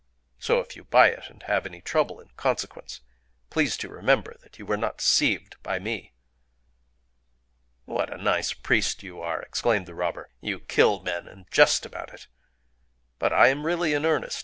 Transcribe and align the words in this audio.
So, 0.39 0.59
if 0.61 0.75
you 0.75 0.85
buy 0.85 1.09
it, 1.09 1.29
and 1.29 1.43
have 1.43 1.63
any 1.67 1.79
trouble 1.79 2.19
in 2.19 2.29
consequence, 2.29 3.01
please 3.51 3.77
to 3.77 3.87
remember 3.87 4.35
that 4.41 4.57
you 4.57 4.65
were 4.65 4.75
not 4.75 4.97
deceived 4.97 5.61
by 5.61 5.77
me." 5.77 6.13
"What 7.85 8.11
a 8.11 8.17
nice 8.17 8.51
priest 8.51 9.03
you 9.03 9.21
are!" 9.21 9.43
exclaimed 9.43 9.85
the 9.85 9.93
robber. 9.93 10.31
"You 10.41 10.59
kill 10.61 11.01
men, 11.03 11.27
and 11.27 11.45
jest 11.51 11.85
about 11.85 12.15
it!... 12.15 12.25
But 13.19 13.31
I 13.31 13.49
am 13.49 13.63
really 13.63 13.93
in 13.93 14.03
earnest. 14.03 14.39